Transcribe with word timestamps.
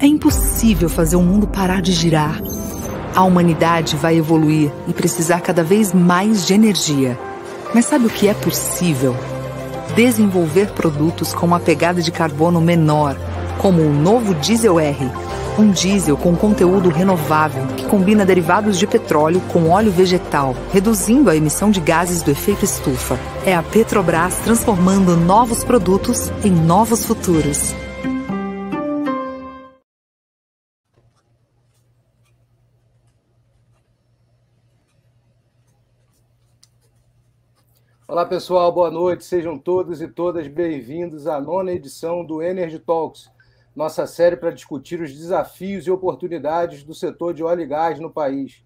É 0.00 0.06
impossível 0.06 0.88
fazer 0.88 1.14
o 1.14 1.20
mundo 1.20 1.46
parar 1.46 1.82
de 1.82 1.92
girar. 1.92 2.40
A 3.14 3.22
humanidade 3.22 3.96
vai 3.96 4.16
evoluir 4.16 4.72
e 4.88 4.94
precisar 4.94 5.42
cada 5.42 5.62
vez 5.62 5.92
mais 5.92 6.46
de 6.46 6.54
energia. 6.54 7.18
Mas 7.74 7.84
sabe 7.84 8.06
o 8.06 8.10
que 8.10 8.26
é 8.26 8.32
possível? 8.32 9.14
Desenvolver 9.94 10.70
produtos 10.70 11.34
com 11.34 11.44
uma 11.44 11.60
pegada 11.60 12.00
de 12.00 12.10
carbono 12.10 12.62
menor, 12.62 13.14
como 13.58 13.82
o 13.82 13.92
novo 13.92 14.34
Diesel 14.36 14.80
R. 14.80 15.10
Um 15.58 15.70
diesel 15.70 16.16
com 16.16 16.34
conteúdo 16.34 16.88
renovável 16.88 17.66
que 17.76 17.84
combina 17.84 18.24
derivados 18.24 18.78
de 18.78 18.86
petróleo 18.86 19.42
com 19.52 19.68
óleo 19.68 19.92
vegetal, 19.92 20.56
reduzindo 20.72 21.28
a 21.28 21.36
emissão 21.36 21.70
de 21.70 21.80
gases 21.80 22.22
do 22.22 22.30
efeito 22.30 22.64
estufa. 22.64 23.20
É 23.44 23.54
a 23.54 23.62
Petrobras 23.62 24.36
transformando 24.36 25.14
novos 25.14 25.62
produtos 25.62 26.32
em 26.42 26.50
novos 26.50 27.04
futuros. 27.04 27.74
Olá 38.06 38.26
pessoal, 38.26 38.70
boa 38.70 38.90
noite. 38.90 39.24
Sejam 39.24 39.58
todos 39.58 40.02
e 40.02 40.06
todas 40.06 40.46
bem-vindos 40.46 41.26
à 41.26 41.40
nona 41.40 41.72
edição 41.72 42.22
do 42.22 42.42
Energy 42.42 42.78
Talks, 42.78 43.30
nossa 43.74 44.06
série 44.06 44.36
para 44.36 44.50
discutir 44.50 45.00
os 45.00 45.10
desafios 45.10 45.86
e 45.86 45.90
oportunidades 45.90 46.84
do 46.84 46.94
setor 46.94 47.32
de 47.32 47.42
óleo 47.42 47.62
e 47.62 47.66
gás 47.66 47.98
no 47.98 48.12
país. 48.12 48.62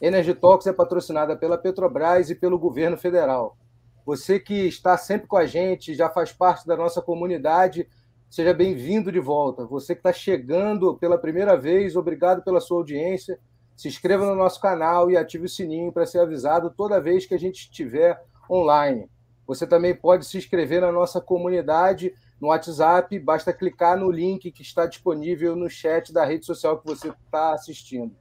Energy 0.00 0.32
Talks 0.34 0.68
é 0.68 0.72
patrocinada 0.72 1.36
pela 1.36 1.58
Petrobras 1.58 2.30
e 2.30 2.36
pelo 2.36 2.60
governo 2.60 2.96
federal. 2.96 3.56
Você 4.04 4.38
que 4.38 4.54
está 4.68 4.96
sempre 4.96 5.26
com 5.26 5.36
a 5.36 5.46
gente, 5.46 5.92
já 5.92 6.08
faz 6.08 6.30
parte 6.30 6.64
da 6.64 6.76
nossa 6.76 7.02
comunidade, 7.02 7.88
seja 8.30 8.54
bem-vindo 8.54 9.10
de 9.10 9.18
volta. 9.18 9.66
Você 9.66 9.96
que 9.96 10.00
está 10.00 10.12
chegando 10.12 10.96
pela 10.96 11.18
primeira 11.18 11.56
vez, 11.56 11.96
obrigado 11.96 12.40
pela 12.44 12.60
sua 12.60 12.78
audiência. 12.78 13.36
Se 13.76 13.88
inscreva 13.88 14.24
no 14.24 14.36
nosso 14.36 14.60
canal 14.60 15.10
e 15.10 15.16
ative 15.16 15.46
o 15.46 15.48
sininho 15.48 15.90
para 15.90 16.06
ser 16.06 16.20
avisado 16.20 16.70
toda 16.70 17.00
vez 17.00 17.26
que 17.26 17.34
a 17.34 17.38
gente 17.38 17.62
estiver 17.62 18.16
online. 18.50 19.08
Você 19.46 19.66
também 19.66 19.94
pode 19.94 20.26
se 20.26 20.36
inscrever 20.36 20.80
na 20.80 20.90
nossa 20.90 21.20
comunidade 21.20 22.12
no 22.40 22.48
WhatsApp, 22.48 23.18
basta 23.18 23.52
clicar 23.52 23.96
no 23.96 24.10
link 24.10 24.50
que 24.50 24.62
está 24.62 24.86
disponível 24.86 25.56
no 25.56 25.70
chat 25.70 26.12
da 26.12 26.24
rede 26.24 26.44
social 26.44 26.78
que 26.78 26.86
você 26.86 27.08
está 27.08 27.54
assistindo. 27.54 28.14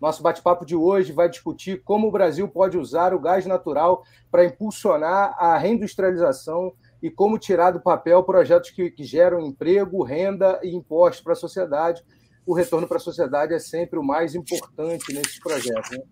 Nosso 0.00 0.22
bate-papo 0.22 0.64
de 0.64 0.74
hoje 0.74 1.12
vai 1.12 1.28
discutir 1.28 1.82
como 1.84 2.08
o 2.08 2.10
Brasil 2.10 2.48
pode 2.48 2.76
usar 2.76 3.14
o 3.14 3.20
gás 3.20 3.46
natural 3.46 4.02
para 4.30 4.44
impulsionar 4.44 5.36
a 5.38 5.56
reindustrialização 5.56 6.72
e 7.00 7.10
como 7.10 7.38
tirar 7.38 7.70
do 7.70 7.80
papel 7.80 8.22
projetos 8.24 8.70
que, 8.70 8.90
que 8.90 9.04
geram 9.04 9.40
emprego, 9.40 10.02
renda 10.02 10.58
e 10.62 10.74
impostos 10.74 11.22
para 11.22 11.34
a 11.34 11.36
sociedade. 11.36 12.02
O 12.44 12.54
retorno 12.54 12.88
para 12.88 12.96
a 12.96 13.00
sociedade 13.00 13.54
é 13.54 13.60
sempre 13.60 13.98
o 13.98 14.02
mais 14.02 14.34
importante 14.34 15.12
nesses 15.12 15.38
projetos. 15.38 15.90
Né? 15.90 16.02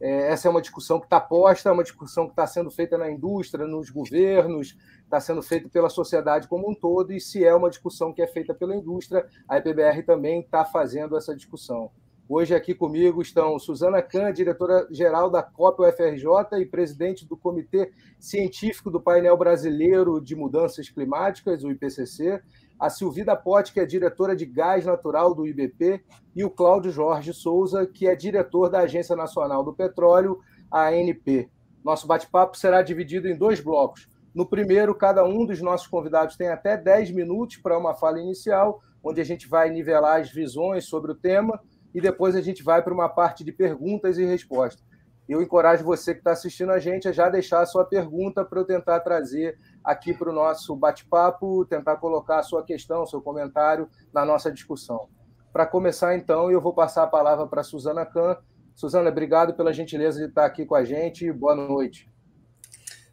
É, 0.00 0.32
essa 0.32 0.46
é 0.46 0.50
uma 0.50 0.60
discussão 0.60 1.00
que 1.00 1.06
está 1.06 1.20
posta, 1.20 1.68
é 1.68 1.72
uma 1.72 1.82
discussão 1.82 2.26
que 2.26 2.32
está 2.32 2.46
sendo 2.46 2.70
feita 2.70 2.96
na 2.96 3.10
indústria, 3.10 3.66
nos 3.66 3.90
governos, 3.90 4.76
está 5.02 5.20
sendo 5.20 5.42
feita 5.42 5.68
pela 5.68 5.88
sociedade 5.88 6.46
como 6.46 6.70
um 6.70 6.74
todo, 6.74 7.12
e 7.12 7.20
se 7.20 7.44
é 7.44 7.54
uma 7.54 7.70
discussão 7.70 8.12
que 8.12 8.22
é 8.22 8.26
feita 8.26 8.54
pela 8.54 8.76
indústria, 8.76 9.26
a 9.48 9.56
EPBR 9.58 10.04
também 10.04 10.40
está 10.40 10.64
fazendo 10.64 11.16
essa 11.16 11.34
discussão. 11.34 11.90
Hoje 12.30 12.54
aqui 12.54 12.74
comigo 12.74 13.22
estão 13.22 13.58
Suzana 13.58 14.02
Kahn, 14.02 14.30
diretora-geral 14.34 15.30
da 15.30 15.42
COP 15.42 15.82
UFRJ 15.82 16.60
e 16.60 16.66
presidente 16.66 17.26
do 17.26 17.38
Comitê 17.38 17.90
Científico 18.20 18.90
do 18.90 19.00
Painel 19.00 19.34
Brasileiro 19.34 20.20
de 20.20 20.36
Mudanças 20.36 20.90
Climáticas, 20.90 21.64
o 21.64 21.70
IPCC, 21.70 22.42
a 22.78 22.88
Silvida 22.88 23.34
Pote, 23.34 23.72
que 23.72 23.80
é 23.80 23.86
diretora 23.86 24.36
de 24.36 24.46
gás 24.46 24.84
natural 24.84 25.34
do 25.34 25.46
IBP, 25.46 26.04
e 26.34 26.44
o 26.44 26.50
Cláudio 26.50 26.92
Jorge 26.92 27.32
Souza, 27.32 27.86
que 27.86 28.06
é 28.06 28.14
diretor 28.14 28.68
da 28.68 28.80
Agência 28.80 29.16
Nacional 29.16 29.64
do 29.64 29.74
Petróleo, 29.74 30.38
ANP. 30.70 31.50
Nosso 31.84 32.06
bate-papo 32.06 32.56
será 32.56 32.82
dividido 32.82 33.28
em 33.28 33.36
dois 33.36 33.60
blocos. 33.60 34.08
No 34.34 34.46
primeiro, 34.46 34.94
cada 34.94 35.24
um 35.24 35.44
dos 35.44 35.60
nossos 35.60 35.86
convidados 35.86 36.36
tem 36.36 36.48
até 36.48 36.76
10 36.76 37.10
minutos 37.10 37.56
para 37.56 37.78
uma 37.78 37.94
fala 37.94 38.20
inicial, 38.20 38.80
onde 39.02 39.20
a 39.20 39.24
gente 39.24 39.48
vai 39.48 39.70
nivelar 39.70 40.20
as 40.20 40.30
visões 40.30 40.84
sobre 40.84 41.10
o 41.10 41.14
tema, 41.14 41.60
e 41.94 42.00
depois 42.00 42.36
a 42.36 42.40
gente 42.40 42.62
vai 42.62 42.82
para 42.82 42.94
uma 42.94 43.08
parte 43.08 43.42
de 43.42 43.50
perguntas 43.50 44.18
e 44.18 44.24
respostas. 44.24 44.84
Eu 45.28 45.42
encorajo 45.42 45.84
você 45.84 46.14
que 46.14 46.20
está 46.20 46.32
assistindo 46.32 46.72
a 46.72 46.78
gente 46.78 47.06
a 47.06 47.12
já 47.12 47.28
deixar 47.28 47.60
a 47.60 47.66
sua 47.66 47.84
pergunta 47.84 48.44
para 48.44 48.60
eu 48.60 48.64
tentar 48.64 49.00
trazer 49.00 49.58
aqui 49.84 50.14
para 50.14 50.30
o 50.30 50.32
nosso 50.32 50.74
bate-papo, 50.74 51.66
tentar 51.66 51.96
colocar 51.96 52.38
a 52.38 52.42
sua 52.42 52.64
questão, 52.64 53.04
seu 53.04 53.20
comentário 53.20 53.88
na 54.12 54.24
nossa 54.24 54.50
discussão. 54.50 55.08
Para 55.52 55.66
começar, 55.66 56.16
então, 56.16 56.50
eu 56.50 56.60
vou 56.60 56.72
passar 56.72 57.02
a 57.02 57.06
palavra 57.06 57.46
para 57.46 57.60
a 57.60 57.64
Suzana 57.64 58.06
Kahn. 58.06 58.36
Suzana, 58.74 59.10
obrigado 59.10 59.54
pela 59.54 59.72
gentileza 59.72 60.18
de 60.18 60.26
estar 60.26 60.46
aqui 60.46 60.64
com 60.64 60.74
a 60.74 60.84
gente. 60.84 61.30
Boa 61.32 61.54
noite. 61.54 62.08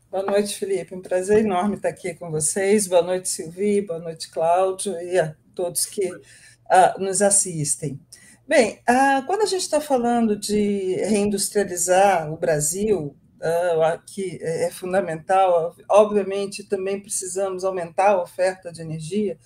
Boa 0.09 0.23
noite, 0.23 0.57
Felipe. 0.57 0.95
Um 0.95 1.01
prazer 1.01 1.39
enorme 1.39 1.75
estar 1.75 1.89
aqui 1.89 2.13
com 2.13 2.31
vocês. 2.31 2.87
Boa 2.87 3.01
noite, 3.01 3.27
Silvi. 3.27 3.81
Boa 3.81 3.99
noite, 3.99 4.31
Cláudio, 4.31 4.93
e 5.01 5.19
a 5.19 5.35
todos 5.53 5.85
que 5.85 6.09
uh, 6.09 6.99
nos 6.99 7.21
assistem. 7.21 7.99
Bem, 8.47 8.79
uh, 8.88 9.25
quando 9.25 9.41
a 9.41 9.47
gente 9.47 9.61
está 9.61 9.81
falando 9.81 10.35
de 10.35 10.95
reindustrializar 10.97 12.31
o 12.31 12.38
Brasil, 12.38 13.16
uh, 13.38 14.01
que 14.06 14.39
é 14.41 14.69
fundamental. 14.69 15.75
Obviamente, 15.89 16.63
também 16.63 17.00
precisamos 17.00 17.63
aumentar 17.63 18.11
a 18.11 18.22
oferta 18.22 18.72
de 18.72 18.81
energia, 18.81 19.38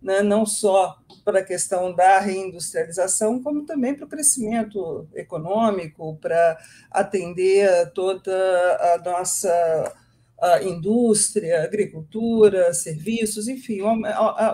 né, 0.00 0.22
não 0.22 0.46
só 0.46 0.96
para 1.24 1.40
a 1.40 1.44
questão 1.44 1.92
da 1.92 2.20
reindustrialização, 2.20 3.42
como 3.42 3.64
também 3.64 3.94
para 3.94 4.04
o 4.04 4.08
crescimento 4.08 5.08
econômico, 5.14 6.16
para 6.20 6.56
atender 6.90 7.90
toda 7.92 8.32
a 8.94 8.98
nossa 8.98 9.96
a 10.40 10.62
indústria, 10.62 11.64
agricultura, 11.64 12.74
serviços, 12.74 13.48
enfim, 13.48 13.80
o 13.80 13.88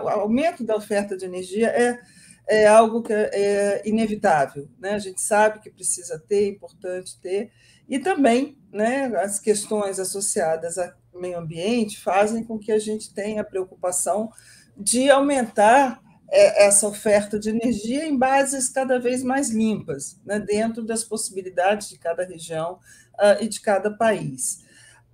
aumento 0.09 0.63
da 0.63 0.75
oferta 0.75 1.17
de 1.17 1.25
energia 1.25 1.67
é, 1.67 1.99
é 2.47 2.67
algo 2.67 3.01
que 3.01 3.13
é 3.13 3.81
inevitável. 3.85 4.67
Né? 4.79 4.91
A 4.91 4.99
gente 4.99 5.21
sabe 5.21 5.59
que 5.59 5.69
precisa 5.69 6.19
ter, 6.19 6.45
é 6.45 6.47
importante 6.47 7.19
ter, 7.19 7.51
e 7.87 7.99
também 7.99 8.57
né, 8.71 9.05
as 9.17 9.39
questões 9.39 9.99
associadas 9.99 10.77
ao 10.77 10.91
meio 11.13 11.37
ambiente 11.37 11.99
fazem 11.99 12.43
com 12.43 12.57
que 12.57 12.71
a 12.71 12.79
gente 12.79 13.13
tenha 13.13 13.41
a 13.41 13.45
preocupação 13.45 14.31
de 14.77 15.09
aumentar 15.09 16.01
é, 16.29 16.65
essa 16.65 16.87
oferta 16.87 17.37
de 17.37 17.49
energia 17.49 18.05
em 18.05 18.17
bases 18.17 18.69
cada 18.69 18.97
vez 18.97 19.21
mais 19.21 19.49
limpas, 19.49 20.19
né, 20.25 20.39
dentro 20.39 20.83
das 20.83 21.03
possibilidades 21.03 21.89
de 21.89 21.97
cada 21.97 22.23
região 22.23 22.79
uh, 23.15 23.41
e 23.43 23.49
de 23.49 23.59
cada 23.59 23.91
país. 23.91 24.63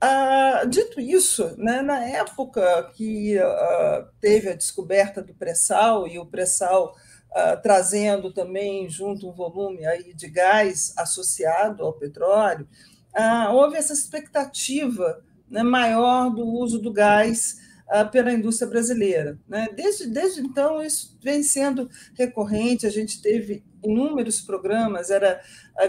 Uh, 0.03 0.67
dito 0.69 1.01
isso, 1.01 1.55
né, 1.57 1.81
na 1.81 2.05
época 2.05 2.91
que 2.93 3.35
uh, 3.39 4.07
teve 4.21 4.49
a 4.49 4.55
descoberta 4.55 5.23
do 5.23 5.33
pré-sal 5.33 6.07
e 6.07 6.19
o 6.19 6.25
pré-sal 6.27 6.95
uh, 7.31 7.61
trazendo 7.61 8.31
também 8.31 8.89
junto 8.89 9.29
um 9.29 9.33
volume 9.33 9.85
aí 9.85 10.13
de 10.13 10.27
gás 10.27 10.93
associado 10.97 11.83
ao 11.83 11.93
petróleo, 11.93 12.67
uh, 13.15 13.53
houve 13.53 13.77
essa 13.77 13.93
expectativa 13.93 15.23
né, 15.49 15.63
maior 15.63 16.29
do 16.29 16.45
uso 16.45 16.79
do 16.79 16.91
gás 16.91 17.57
uh, 17.87 18.09
pela 18.09 18.31
indústria 18.31 18.69
brasileira. 18.69 19.37
Né? 19.47 19.67
Desde, 19.75 20.07
desde 20.07 20.41
então, 20.41 20.81
isso 20.81 21.17
vem 21.21 21.43
sendo 21.43 21.89
recorrente, 22.15 22.85
a 22.85 22.91
gente 22.91 23.21
teve 23.21 23.63
inúmeros 23.83 24.41
programas, 24.41 25.09
era 25.09 25.39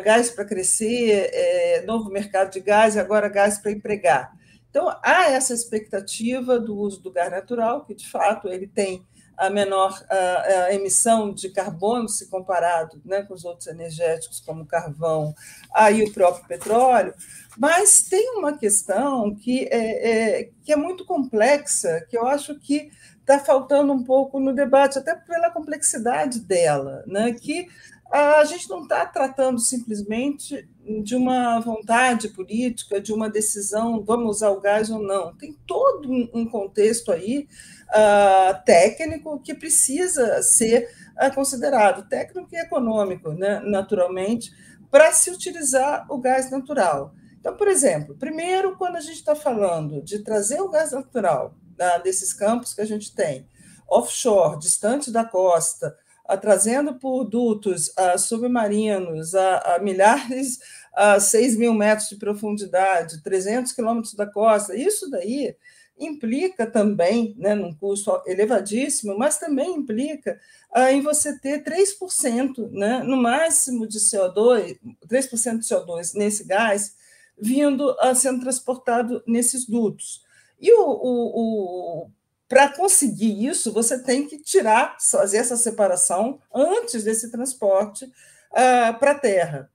gás 0.04 0.30
para 0.30 0.44
crescer, 0.44 1.30
é, 1.32 1.82
novo 1.86 2.10
mercado 2.10 2.52
de 2.52 2.60
gás, 2.60 2.94
e 2.94 3.00
agora 3.00 3.28
gás 3.28 3.58
para 3.58 3.72
empregar. 3.72 4.38
Então, 4.70 4.94
há 5.02 5.30
essa 5.30 5.54
expectativa 5.54 6.60
do 6.60 6.76
uso 6.76 7.00
do 7.00 7.10
gás 7.10 7.30
natural, 7.30 7.84
que, 7.84 7.94
de 7.94 8.08
fato, 8.08 8.48
ele 8.48 8.66
tem 8.66 9.04
a 9.38 9.48
menor 9.48 10.04
a, 10.10 10.64
a 10.64 10.74
emissão 10.74 11.32
de 11.32 11.48
carbono 11.50 12.08
se 12.08 12.28
comparado 12.28 13.00
né, 13.04 13.22
com 13.22 13.34
os 13.34 13.44
outros 13.44 13.68
energéticos, 13.68 14.40
como 14.40 14.66
carvão, 14.66 15.34
aí 15.72 16.02
o 16.02 16.12
próprio 16.12 16.46
petróleo, 16.46 17.14
mas 17.56 18.02
tem 18.02 18.36
uma 18.36 18.56
questão 18.58 19.34
que 19.34 19.68
é, 19.70 20.40
é 20.40 20.50
que 20.64 20.72
é 20.72 20.76
muito 20.76 21.04
complexa, 21.04 22.04
que 22.08 22.18
eu 22.18 22.26
acho 22.26 22.58
que 22.58 22.90
está 23.20 23.38
faltando 23.38 23.92
um 23.92 24.02
pouco 24.02 24.40
no 24.40 24.54
debate, 24.54 24.98
até 24.98 25.14
pela 25.14 25.50
complexidade 25.50 26.40
dela, 26.40 27.04
né, 27.06 27.32
que 27.32 27.68
a 28.10 28.44
gente 28.44 28.68
não 28.70 28.82
está 28.82 29.04
tratando 29.04 29.58
simplesmente 29.58 30.66
de 31.02 31.14
uma 31.14 31.60
vontade 31.60 32.28
política, 32.28 33.00
de 33.00 33.12
uma 33.12 33.28
decisão, 33.28 34.02
vamos 34.02 34.36
usar 34.36 34.50
o 34.50 34.60
gás 34.60 34.88
ou 34.90 35.00
não. 35.00 35.34
Tem 35.36 35.52
todo 35.66 36.10
um 36.32 36.48
contexto 36.48 37.12
aí 37.12 37.46
uh, 37.90 38.64
técnico 38.64 39.38
que 39.40 39.54
precisa 39.54 40.42
ser 40.42 40.90
uh, 41.20 41.34
considerado, 41.34 42.08
técnico 42.08 42.48
e 42.52 42.56
econômico, 42.56 43.32
né, 43.32 43.60
naturalmente, 43.60 44.52
para 44.90 45.12
se 45.12 45.30
utilizar 45.30 46.06
o 46.08 46.18
gás 46.18 46.50
natural. 46.50 47.12
Então, 47.38 47.54
por 47.56 47.68
exemplo, 47.68 48.16
primeiro, 48.16 48.76
quando 48.76 48.96
a 48.96 49.00
gente 49.00 49.16
está 49.16 49.34
falando 49.34 50.02
de 50.02 50.20
trazer 50.20 50.60
o 50.62 50.70
gás 50.70 50.92
natural 50.92 51.54
uh, 51.74 52.02
desses 52.02 52.32
campos 52.32 52.72
que 52.72 52.80
a 52.80 52.86
gente 52.86 53.14
tem, 53.14 53.46
offshore, 53.86 54.58
distante 54.58 55.10
da 55.10 55.24
costa, 55.24 55.94
trazendo 56.36 56.94
por 56.98 57.24
dutos 57.24 57.92
submarinos 58.18 59.34
a, 59.34 59.76
a 59.76 59.78
milhares, 59.78 60.58
a 60.94 61.20
6 61.20 61.56
mil 61.56 61.72
metros 61.72 62.08
de 62.08 62.16
profundidade, 62.16 63.22
300 63.22 63.72
quilômetros 63.72 64.14
da 64.14 64.26
costa, 64.26 64.76
isso 64.76 65.08
daí 65.10 65.56
implica 65.98 66.66
também, 66.66 67.34
né, 67.36 67.54
num 67.54 67.74
custo 67.74 68.22
elevadíssimo, 68.26 69.18
mas 69.18 69.38
também 69.38 69.76
implica 69.76 70.38
ah, 70.72 70.92
em 70.92 71.00
você 71.00 71.38
ter 71.38 71.64
3%, 71.64 72.70
né, 72.70 73.02
no 73.02 73.16
máximo 73.16 73.86
de 73.86 73.98
CO2, 73.98 74.78
3% 75.08 75.58
de 75.58 75.66
CO2 75.66 76.14
nesse 76.14 76.44
gás, 76.44 76.94
vindo 77.40 77.96
a 78.00 78.14
sendo 78.14 78.40
transportado 78.40 79.22
nesses 79.26 79.66
dutos. 79.66 80.22
E 80.60 80.72
o, 80.72 80.82
o, 80.82 82.04
o 82.04 82.10
para 82.48 82.68
conseguir 82.70 83.46
isso, 83.46 83.72
você 83.72 84.02
tem 84.02 84.26
que 84.26 84.38
tirar, 84.38 84.96
fazer 84.98 85.36
essa 85.36 85.56
separação 85.56 86.40
antes 86.52 87.04
desse 87.04 87.30
transporte 87.30 88.10
ah, 88.52 88.96
para 88.98 89.10
a 89.10 89.18
Terra. 89.18 89.70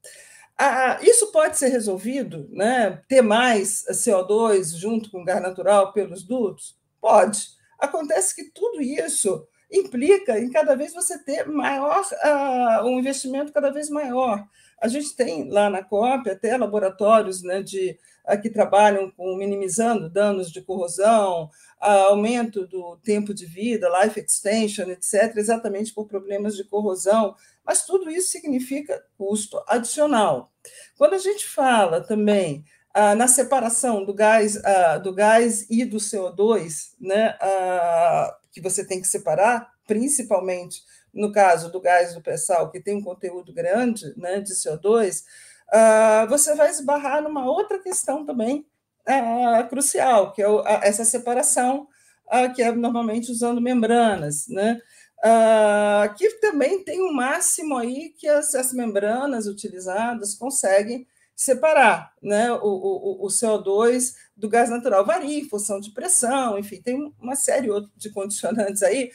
Ah, 0.58 1.00
isso 1.02 1.32
pode 1.32 1.58
ser 1.58 1.70
resolvido, 1.70 2.48
né? 2.52 3.02
ter 3.08 3.22
mais 3.22 3.86
CO2 3.92 4.76
junto 4.76 5.12
com 5.12 5.24
gás 5.24 5.42
natural 5.42 5.94
pelos 5.94 6.24
dutos? 6.24 6.76
Pode. 7.00 7.50
Acontece 7.80 8.36
que 8.36 8.46
tudo 8.52 8.82
isso 8.82 9.48
implica 9.72 10.40
em 10.40 10.50
cada 10.52 10.76
vez 10.76 10.94
você 10.94 11.18
ter 11.18 11.48
maior, 11.48 12.02
uh, 12.02 12.86
um 12.86 13.00
investimento 13.00 13.52
cada 13.52 13.72
vez 13.72 13.90
maior. 13.90 14.46
A 14.80 14.88
gente 14.88 15.16
tem 15.16 15.50
lá 15.50 15.70
na 15.70 15.84
COP 15.84 16.30
até 16.30 16.56
laboratórios 16.56 17.42
né, 17.42 17.62
de, 17.64 17.92
uh, 17.92 17.98
que 18.42 18.50
trabalham 18.50 19.12
com 19.12 19.36
minimizando 19.36 20.10
danos 20.10 20.52
de 20.52 20.62
corrosão, 20.62 21.50
uh, 21.82 21.86
aumento 22.10 22.66
do 22.66 22.98
tempo 23.04 23.34
de 23.34 23.46
vida, 23.46 23.90
life 24.02 24.20
extension, 24.20 24.90
etc., 24.90 25.36
exatamente 25.36 25.94
por 25.94 26.08
problemas 26.08 26.56
de 26.56 26.64
corrosão 26.64 27.36
mas 27.66 27.86
tudo 27.86 28.10
isso 28.10 28.32
significa 28.32 29.04
custo 29.18 29.64
adicional. 29.68 30.52
Quando 30.98 31.14
a 31.14 31.18
gente 31.18 31.48
fala 31.48 32.02
também 32.02 32.64
ah, 32.94 33.16
na 33.16 33.28
separação 33.28 34.04
do 34.04 34.14
gás, 34.14 34.58
ah, 34.64 34.98
do 34.98 35.14
gás 35.14 35.66
e 35.70 35.86
do 35.86 35.98
CO2, 35.98 36.94
né, 37.00 37.38
ah, 37.42 38.38
que 38.52 38.62
você 38.62 38.86
tem 38.86 39.02
que 39.02 39.08
separar, 39.08 39.72
principalmente 39.88 40.84
no 41.14 41.32
caso 41.32 41.72
do 41.72 41.80
gás 41.80 42.14
do 42.14 42.22
pré-sal, 42.22 42.70
que 42.72 42.82
tem 42.82 42.96
um 42.96 43.04
conteúdo 43.04 43.54
grande 43.54 44.14
né, 44.18 44.42
de 44.42 44.54
CO2, 44.54 45.24
ah, 45.72 46.26
você 46.30 46.56
vai 46.56 46.70
esbarrar 46.70 47.22
numa 47.22 47.46
outra 47.46 47.80
questão 47.80 48.26
também 48.26 48.66
ah, 49.06 49.66
crucial, 49.70 50.32
que 50.32 50.42
é 50.42 50.48
essa 50.82 51.06
separação, 51.06 51.88
ah, 52.30 52.50
que 52.50 52.62
é 52.62 52.72
normalmente 52.72 53.32
usando 53.32 53.62
membranas, 53.62 54.48
né? 54.48 54.80
Uh, 55.26 56.14
que 56.16 56.30
também 56.42 56.84
tem 56.84 57.02
um 57.02 57.14
máximo 57.14 57.78
aí 57.78 58.10
que 58.10 58.28
as, 58.28 58.54
as 58.56 58.74
membranas 58.74 59.48
utilizadas 59.48 60.36
conseguem 60.36 61.08
separar 61.34 62.14
né, 62.22 62.52
o, 62.52 62.58
o, 62.58 63.26
o, 63.26 63.28
CO2 63.28 64.16
do 64.36 64.50
gás 64.50 64.70
natural. 64.70 65.06
Varia 65.06 65.40
em 65.40 65.48
função 65.48 65.80
de 65.80 65.92
pressão, 65.92 66.60
enfim, 66.60 66.82
tem 66.82 67.14
uma 67.22 67.36
série 67.36 67.70
de 67.96 68.10
condicionantes 68.10 68.84
aí, 68.84 69.12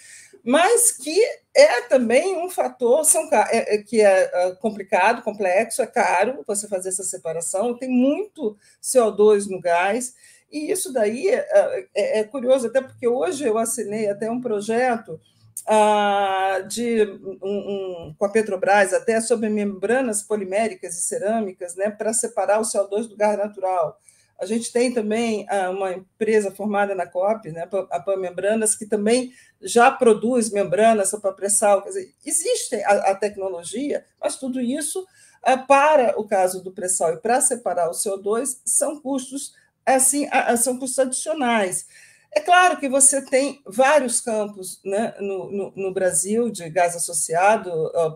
mas 0.48 0.90
que 0.92 1.14
é 1.54 1.82
também 1.82 2.42
um 2.42 2.48
fator 2.48 3.04
são, 3.04 3.28
é, 3.50 3.74
é, 3.74 3.82
que 3.82 4.00
é, 4.00 4.30
é 4.32 4.54
complicado, 4.54 5.20
complexo, 5.20 5.82
é 5.82 5.86
caro 5.86 6.42
você 6.46 6.66
fazer 6.66 6.88
essa 6.88 7.02
separação, 7.02 7.76
tem 7.76 7.90
muito 7.90 8.56
CO2 8.82 9.44
no 9.50 9.60
gás, 9.60 10.14
e 10.50 10.72
isso 10.72 10.90
daí 10.90 11.28
é, 11.28 11.46
é, 11.94 12.20
é 12.20 12.24
curioso, 12.24 12.66
até 12.66 12.80
porque 12.80 13.06
hoje 13.06 13.44
eu 13.44 13.58
assinei 13.58 14.08
até 14.08 14.30
um 14.30 14.40
projeto 14.40 15.20
ah, 15.66 16.64
de, 16.66 17.02
um, 17.42 18.08
um, 18.08 18.14
com 18.16 18.24
a 18.24 18.30
Petrobras 18.30 18.94
até 18.94 19.20
sobre 19.20 19.50
membranas 19.50 20.22
poliméricas 20.22 20.96
e 20.96 21.02
cerâmicas 21.02 21.76
né, 21.76 21.90
para 21.90 22.14
separar 22.14 22.58
o 22.58 22.64
CO2 22.64 23.06
do 23.06 23.18
gás 23.18 23.36
natural. 23.36 24.00
A 24.40 24.46
gente 24.46 24.72
tem 24.72 24.92
também 24.92 25.46
ah, 25.48 25.70
uma 25.70 25.92
empresa 25.92 26.50
formada 26.50 26.94
na 26.94 27.06
COP, 27.06 27.50
né, 27.50 27.68
a 27.90 28.00
PAN 28.00 28.16
Membranas, 28.16 28.74
que 28.74 28.86
também 28.86 29.32
já 29.60 29.90
produz 29.90 30.50
membranas 30.50 31.10
para 31.10 31.32
pré-sal. 31.32 31.82
Quer 31.82 31.88
dizer, 31.88 32.14
existe 32.24 32.76
a, 32.84 33.10
a, 33.10 33.14
tecnologia, 33.14 34.04
mas 34.20 34.36
tudo 34.36 34.60
isso, 34.60 35.04
ah, 35.42 35.58
para 35.58 36.18
o 36.18 36.26
caso 36.26 36.62
do 36.62 36.70
pré-sal 36.70 37.14
e 37.14 37.16
para 37.16 37.40
separar 37.40 37.88
o 37.88 37.92
CO2, 37.92 38.60
são 38.64 39.00
custos 39.00 39.54
assim, 39.84 40.28
são 40.58 40.78
custos 40.78 40.98
adicionais. 40.98 41.86
É 42.30 42.40
claro 42.40 42.78
que 42.78 42.88
você 42.88 43.22
tem 43.22 43.60
vários 43.66 44.20
campos 44.20 44.80
né, 44.84 45.14
no, 45.18 45.50
no, 45.50 45.72
no, 45.74 45.94
Brasil 45.94 46.50
de 46.50 46.68
gás 46.68 46.94
associado, 46.94 47.70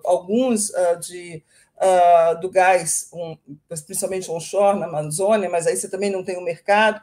alguns 0.04 0.68
uh, 0.68 1.00
de, 1.00 1.42
uh, 1.82 2.40
do 2.40 2.48
gás, 2.48 3.08
um, 3.12 3.36
principalmente 3.68 4.30
onshore 4.30 4.78
na 4.78 4.86
Amazônia, 4.86 5.50
mas 5.50 5.66
aí 5.66 5.76
você 5.76 5.90
também 5.90 6.10
não 6.10 6.24
tem 6.24 6.36
o 6.36 6.40
um 6.40 6.44
mercado. 6.44 7.00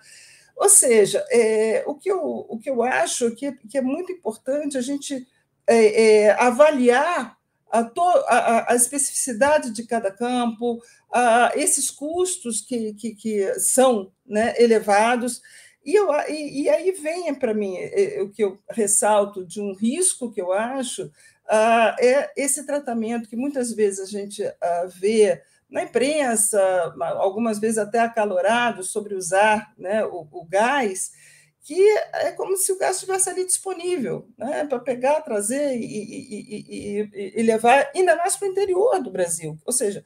Ou 0.55 0.69
seja, 0.69 1.25
é, 1.29 1.83
o, 1.85 1.95
que 1.95 2.09
eu, 2.11 2.21
o 2.21 2.57
que 2.59 2.69
eu 2.69 2.81
acho 2.83 3.31
que, 3.31 3.51
que 3.69 3.77
é 3.77 3.81
muito 3.81 4.11
importante 4.11 4.77
a 4.77 4.81
gente 4.81 5.25
é, 5.67 6.03
é, 6.03 6.31
avaliar 6.31 7.37
a, 7.71 7.83
to, 7.83 8.01
a, 8.01 8.73
a, 8.73 8.75
especificidade 8.75 9.71
de 9.71 9.83
cada 9.85 10.11
campo, 10.11 10.81
a, 11.13 11.51
esses 11.55 11.89
custos 11.89 12.61
que, 12.61 12.93
que, 12.93 13.15
que 13.15 13.59
são 13.59 14.11
né, 14.25 14.53
elevados 14.57 15.41
e, 15.85 15.95
eu, 15.95 16.11
e, 16.27 16.63
e 16.63 16.69
aí 16.69 16.91
vem 16.91 17.33
para 17.33 17.53
mim 17.53 17.77
o 18.21 18.29
que 18.29 18.43
eu 18.43 18.59
ressalto 18.69 19.45
de 19.45 19.61
um 19.61 19.73
risco 19.73 20.31
que 20.31 20.41
eu 20.41 20.51
acho 20.51 21.09
é 21.49 22.31
esse 22.37 22.65
tratamento 22.65 23.29
que 23.29 23.35
muitas 23.35 23.73
vezes 23.73 23.99
a 23.99 24.05
gente 24.05 24.43
uh, 24.43 24.87
vê 24.87 25.41
na 25.69 25.83
imprensa, 25.83 26.59
algumas 27.17 27.59
vezes 27.59 27.77
até 27.77 27.99
acalorado, 27.99 28.83
sobre 28.83 29.13
usar 29.13 29.71
né, 29.77 30.03
o, 30.03 30.27
o 30.31 30.45
gás, 30.45 31.11
que 31.61 31.79
é 32.13 32.31
como 32.31 32.57
se 32.57 32.71
o 32.71 32.77
gás 32.77 32.95
estivesse 32.95 33.29
ali 33.29 33.45
disponível 33.45 34.27
né, 34.35 34.65
para 34.65 34.79
pegar, 34.79 35.21
trazer 35.21 35.75
e, 35.75 35.85
e, 35.85 37.09
e, 37.13 37.33
e 37.39 37.43
levar 37.43 37.91
ainda 37.95 38.15
mais 38.15 38.35
para 38.35 38.47
o 38.47 38.51
interior 38.51 39.01
do 39.03 39.11
Brasil. 39.11 39.57
Ou 39.63 39.71
seja, 39.71 40.03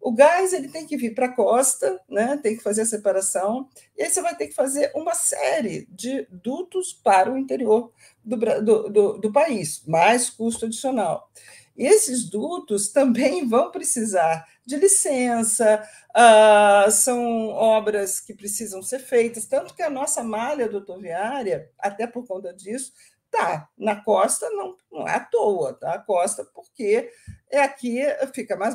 o 0.00 0.12
gás 0.12 0.52
ele 0.52 0.68
tem 0.68 0.86
que 0.86 0.96
vir 0.96 1.14
para 1.14 1.26
a 1.26 1.32
costa, 1.32 2.00
né? 2.08 2.38
tem 2.42 2.56
que 2.56 2.62
fazer 2.62 2.82
a 2.82 2.86
separação, 2.86 3.68
e 3.96 4.02
aí 4.02 4.10
você 4.10 4.22
vai 4.22 4.36
ter 4.36 4.48
que 4.48 4.54
fazer 4.54 4.92
uma 4.94 5.14
série 5.14 5.86
de 5.90 6.26
dutos 6.30 6.92
para 6.92 7.32
o 7.32 7.36
interior 7.36 7.92
do, 8.24 8.36
do, 8.36 8.88
do, 8.88 9.18
do 9.18 9.32
país, 9.32 9.82
mais 9.86 10.30
custo 10.30 10.66
adicional. 10.66 11.30
E 11.76 11.86
esses 11.86 12.24
dutos 12.24 12.88
também 12.92 13.46
vão 13.46 13.70
precisar 13.70 14.46
de 14.64 14.76
licença, 14.76 15.82
uh, 16.10 16.90
são 16.90 17.48
obras 17.48 18.18
que 18.18 18.34
precisam 18.34 18.82
ser 18.82 18.98
feitas, 18.98 19.46
tanto 19.46 19.74
que 19.74 19.82
a 19.82 19.90
nossa 19.90 20.24
malha 20.24 20.70
rodoviária, 20.70 21.70
até 21.78 22.04
por 22.04 22.26
conta 22.26 22.52
disso, 22.52 22.92
Tá, 23.30 23.68
na 23.76 24.02
costa 24.02 24.48
não, 24.50 24.76
não 24.90 25.06
é 25.06 25.16
à 25.16 25.20
toa, 25.20 25.74
tá? 25.74 25.94
A 25.94 25.98
costa 25.98 26.44
porque 26.54 27.10
é 27.50 27.60
aqui 27.60 28.00
fica 28.32 28.56
mais, 28.56 28.74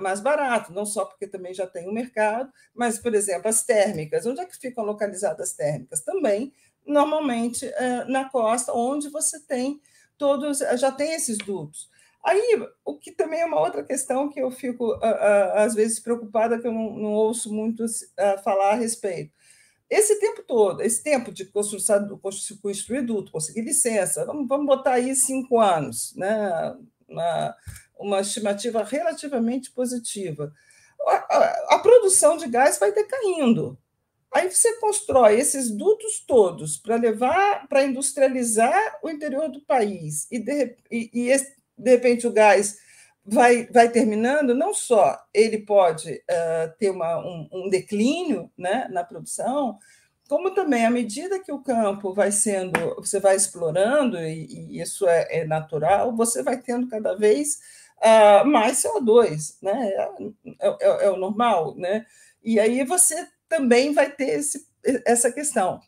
mais 0.00 0.20
barato, 0.20 0.72
não 0.72 0.84
só 0.84 1.04
porque 1.04 1.26
também 1.26 1.54
já 1.54 1.66
tem 1.66 1.86
o 1.86 1.90
um 1.90 1.94
mercado, 1.94 2.50
mas, 2.74 2.98
por 2.98 3.14
exemplo, 3.14 3.48
as 3.48 3.62
térmicas, 3.62 4.26
onde 4.26 4.40
é 4.40 4.46
que 4.46 4.56
ficam 4.56 4.84
localizadas 4.84 5.50
as 5.50 5.56
térmicas? 5.56 6.00
Também, 6.02 6.52
normalmente, 6.86 7.66
é, 7.66 8.04
na 8.04 8.28
costa, 8.28 8.72
onde 8.72 9.08
você 9.08 9.40
tem 9.40 9.80
todos, 10.18 10.58
já 10.58 10.90
tem 10.90 11.14
esses 11.14 11.38
dutos. 11.38 11.88
Aí, 12.24 12.66
o 12.84 12.96
que 12.98 13.12
também 13.12 13.40
é 13.40 13.44
uma 13.44 13.60
outra 13.60 13.84
questão 13.84 14.30
que 14.30 14.40
eu 14.40 14.50
fico, 14.50 14.98
às 15.54 15.74
vezes, 15.74 16.00
preocupada, 16.00 16.58
que 16.58 16.66
eu 16.66 16.72
não, 16.72 16.94
não 16.94 17.12
ouço 17.12 17.52
muito 17.52 17.84
falar 18.42 18.72
a 18.72 18.76
respeito 18.76 19.30
esse 19.90 20.18
tempo 20.18 20.42
todo, 20.42 20.82
esse 20.82 21.02
tempo 21.02 21.30
de 21.30 21.44
construção, 21.44 22.18
construir 22.62 23.02
duto, 23.02 23.30
conseguir 23.30 23.62
licença, 23.62 24.24
vamos, 24.24 24.48
vamos 24.48 24.66
botar 24.66 24.94
aí 24.94 25.14
cinco 25.14 25.60
anos, 25.60 26.14
né? 26.16 26.74
uma, 27.08 27.56
uma 27.98 28.20
estimativa 28.20 28.82
relativamente 28.82 29.70
positiva. 29.70 30.52
A, 31.06 31.14
a, 31.14 31.74
a 31.74 31.78
produção 31.80 32.36
de 32.36 32.48
gás 32.48 32.78
vai 32.78 32.92
decaindo. 32.92 33.78
Aí 34.32 34.50
você 34.50 34.76
constrói 34.78 35.38
esses 35.38 35.70
dutos 35.70 36.24
todos 36.26 36.76
para 36.76 36.96
levar, 36.96 37.68
para 37.68 37.84
industrializar 37.84 38.98
o 39.02 39.08
interior 39.08 39.48
do 39.48 39.60
país, 39.60 40.26
e 40.30 40.40
de, 40.40 40.76
e, 40.90 41.10
e 41.12 41.36
de 41.78 41.90
repente 41.90 42.26
o 42.26 42.32
gás 42.32 42.78
vai, 43.24 43.66
vai 43.66 43.88
terminando, 43.88 44.54
não 44.54 44.74
só 44.74 45.18
ele 45.32 45.58
pode 45.58 46.12
uh, 46.12 46.76
ter 46.78 46.90
uma, 46.90 47.18
um, 47.18 47.48
um, 47.52 47.68
declínio 47.70 48.50
né, 48.56 48.86
na 48.90 49.02
produção, 49.02 49.78
como 50.28 50.52
também, 50.52 50.86
à 50.86 50.90
medida 50.90 51.38
que 51.38 51.52
o 51.52 51.62
campo 51.62 52.14
vai 52.14 52.32
sendo, 52.32 52.94
você 52.96 53.20
vai 53.20 53.36
explorando, 53.36 54.18
e, 54.18 54.46
e 54.70 54.80
isso 54.80 55.06
é, 55.06 55.26
é, 55.30 55.44
natural, 55.44 56.14
você 56.14 56.42
vai 56.42 56.60
tendo 56.60 56.88
cada 56.88 57.14
vez 57.14 57.58
uh, 57.98 58.46
mais 58.46 58.82
CO2, 58.82 59.56
né? 59.62 59.90
É, 60.60 60.68
é, 60.68 61.06
é, 61.06 61.10
o 61.10 61.16
normal, 61.16 61.76
né? 61.76 62.06
E 62.42 62.58
aí 62.58 62.84
você 62.84 63.26
também 63.48 63.92
vai 63.92 64.10
ter 64.10 64.38
esse, 64.38 64.66
essa 65.06 65.30
questão. 65.30 65.80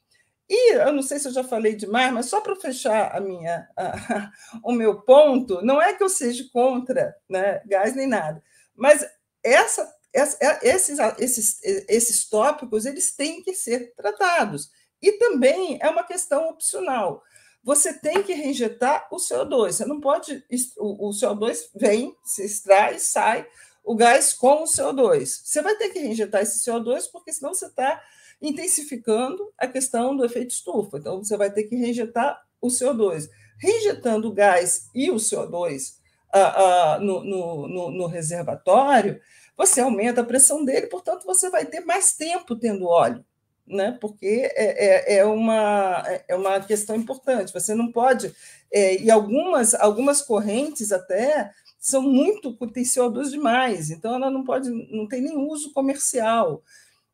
E 0.49 0.75
eu 0.75 0.93
não 0.93 1.03
sei 1.03 1.19
se 1.19 1.27
eu 1.27 1.33
já 1.33 1.43
falei 1.43 1.75
demais, 1.75 2.13
mas 2.13 2.27
só 2.27 2.41
para 2.41 2.55
fechar 2.57 3.15
a 3.17 3.21
minha, 3.21 3.69
a, 3.77 4.31
o 4.63 4.73
meu 4.73 5.01
ponto, 5.03 5.61
não 5.63 5.83
é 5.83 5.95
que 5.95 6.03
eu 6.03 6.09
seja 6.09 6.45
contra 6.53 7.17
né, 7.29 7.61
gás 7.67 7.97
nem 7.97 8.07
nada, 8.07 8.43
mas 8.75 9.05
essa, 9.43 9.93
essa, 10.13 10.39
é, 10.41 10.69
esses, 10.69 10.99
esses, 11.19 11.61
esses 11.89 12.29
tópicos 12.29 12.87
eles 12.87 13.15
têm 13.15 13.43
que 13.43 13.55
ser 13.55 13.93
tratados. 13.95 14.71
E 15.03 15.13
também 15.13 15.79
é 15.81 15.89
uma 15.91 16.05
questão 16.05 16.49
opcional. 16.49 17.23
Você 17.63 17.93
tem 17.93 18.23
que 18.23 18.33
reinjetar 18.33 19.07
o 19.11 19.17
CO2. 19.17 19.73
Você 19.73 19.85
não 19.85 20.01
pode. 20.01 20.43
O, 20.79 21.09
o 21.09 21.11
CO2 21.11 21.69
vem, 21.75 22.17
se 22.25 22.45
extrai, 22.45 22.99
sai 22.99 23.47
o 23.87 23.95
gás 23.95 24.33
com 24.33 24.65
o 24.65 24.67
CO2. 24.67 25.43
Você 25.45 25.63
vai 25.63 25.77
ter 25.77 25.91
que 25.91 26.01
reinjetar 26.01 26.43
esse 26.43 26.69
CO2, 26.69 27.05
porque 27.11 27.33
senão 27.33 27.55
você 27.55 27.67
está 27.67 28.03
intensificando 28.43 29.53
a 29.57 29.69
questão 29.69 30.17
do 30.17 30.25
efeito 30.25 30.51
estufa. 30.51 30.99
Então, 30.99 31.23
você 31.23 31.37
vai 31.37 31.53
ter 31.53 31.63
que 31.63 31.77
reinjetar 31.77 32.45
o 32.61 32.67
CO2. 32.67 33.31
Reinjetando 33.57 34.29
o 34.29 34.33
gás 34.33 34.91
e 34.93 35.09
o 35.09 35.15
CO2 35.15 35.95
uh, 36.35 36.99
uh, 36.99 37.01
no, 37.01 37.25
no, 37.25 37.69
no, 37.69 37.91
no 37.93 38.07
reservatório, 38.07 39.21
você 39.57 39.81
aumenta 39.81 40.21
a 40.21 40.25
pressão 40.25 40.65
dele, 40.65 40.89
portanto, 40.89 41.25
você 41.25 41.49
vai 41.49 41.65
ter 41.65 41.81
mais 41.81 42.15
tempo 42.15 42.57
tendo 42.57 42.89
óleo 42.89 43.25
né? 43.67 43.97
porque 44.01 44.51
é, 44.55 45.15
é, 45.15 45.19
é, 45.19 45.25
uma, 45.25 46.05
é 46.29 46.35
uma 46.35 46.61
questão 46.61 46.95
importante. 46.95 47.53
Você 47.53 47.75
não 47.75 47.91
pode. 47.91 48.35
É, 48.73 49.01
e 49.01 49.11
algumas, 49.11 49.75
algumas 49.75 50.23
correntes 50.23 50.93
até 50.93 51.51
são 51.79 52.03
muito 52.03 52.57
CO2 52.57 53.31
demais, 53.31 53.91
então 53.91 54.15
ela 54.15 54.31
não 54.31 54.43
pode, 54.43 54.71
não 54.91 55.07
tem 55.07 55.21
nem 55.23 55.37
uso 55.37 55.73
comercial. 55.73 56.63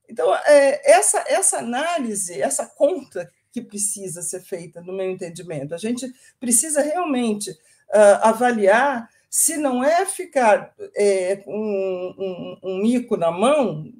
Então, 0.08 0.34
é, 0.46 0.90
essa, 0.90 1.24
essa 1.26 1.58
análise, 1.58 2.40
essa 2.40 2.66
conta 2.66 3.30
que 3.52 3.60
precisa 3.60 4.22
ser 4.22 4.40
feita, 4.40 4.80
no 4.80 4.92
meu 4.92 5.10
entendimento, 5.10 5.74
a 5.74 5.78
gente 5.78 6.10
precisa 6.40 6.80
realmente 6.80 7.50
uh, 7.50 8.18
avaliar 8.22 9.08
se 9.28 9.56
não 9.56 9.82
é 9.82 10.04
ficar 10.04 10.74
é, 10.94 11.42
um, 11.46 12.14
um, 12.18 12.58
um, 12.62 12.82
mico 12.82 13.16
na 13.16 13.30
mão, 13.30 13.90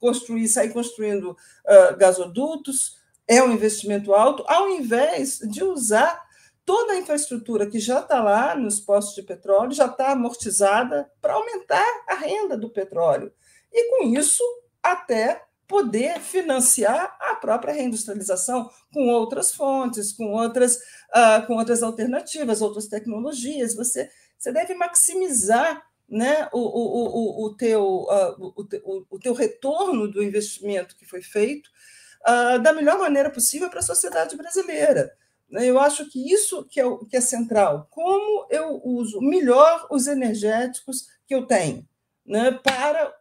construir, 0.00 0.48
sair 0.48 0.72
construindo 0.72 1.30
uh, 1.30 1.96
gasodutos, 1.96 2.98
é 3.26 3.40
um 3.40 3.52
investimento 3.52 4.12
alto, 4.12 4.44
ao 4.48 4.68
invés 4.68 5.38
de 5.38 5.62
usar 5.62 6.20
toda 6.70 6.92
a 6.92 6.98
infraestrutura 6.98 7.68
que 7.68 7.80
já 7.80 7.98
está 7.98 8.22
lá 8.22 8.54
nos 8.54 8.78
postos 8.78 9.16
de 9.16 9.24
petróleo, 9.24 9.72
já 9.72 9.86
está 9.86 10.12
amortizada, 10.12 11.10
para 11.20 11.32
aumentar 11.34 11.84
a 12.06 12.14
renda 12.14 12.56
do 12.56 12.70
petróleo. 12.70 13.32
E 13.72 13.90
com 13.90 14.16
isso, 14.16 14.44
até 14.80 15.42
poder 15.66 16.20
financiar 16.20 17.16
a 17.20 17.34
própria 17.34 17.74
reindustrialização 17.74 18.70
com 18.94 19.08
outras 19.08 19.52
fontes, 19.52 20.12
com 20.12 20.32
outras, 20.32 20.76
uh, 20.76 21.44
com 21.48 21.54
outras 21.56 21.82
alternativas, 21.82 22.62
outras 22.62 22.86
tecnologias. 22.86 23.74
Você 23.74 24.08
você 24.38 24.52
deve 24.52 24.72
maximizar 24.74 25.82
né, 26.08 26.48
o, 26.52 26.60
o, 26.60 27.42
o, 27.42 27.46
o, 27.46 27.56
teu, 27.56 27.82
uh, 27.82 28.36
o, 28.38 29.06
o, 29.10 29.18
teu 29.18 29.34
retorno 29.34 30.08
do 30.08 30.22
investimento 30.22 30.96
que 30.96 31.04
foi 31.04 31.20
feito 31.20 31.68
uh, 32.28 32.60
da 32.60 32.72
melhor 32.72 32.96
maneira 32.96 33.28
possível 33.28 33.68
para 33.68 33.80
a 33.80 33.82
sociedade 33.82 34.36
brasileira. 34.36 35.12
Eu 35.52 35.78
acho 35.78 36.08
que 36.08 36.32
isso 36.32 36.64
que 36.70 36.80
é, 36.80 36.84
que 37.08 37.16
é 37.16 37.20
central. 37.20 37.86
Como 37.90 38.46
eu 38.50 38.80
uso 38.84 39.20
melhor 39.20 39.86
os 39.90 40.06
energéticos 40.06 41.06
que 41.26 41.34
eu 41.34 41.46
tenho 41.46 41.86
né, 42.30 42.52
para 42.62 43.08